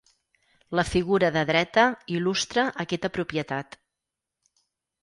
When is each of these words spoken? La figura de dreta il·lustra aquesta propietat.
La 0.79 0.85
figura 0.91 1.29
de 1.35 1.43
dreta 1.51 1.83
il·lustra 2.17 2.67
aquesta 2.87 3.13
propietat. 3.21 3.81